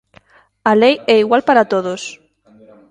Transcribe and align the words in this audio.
A 0.69 0.71
lei 0.81 0.95
é 1.13 1.15
igual 1.23 1.41
para 1.47 1.67
todos. 1.73 2.01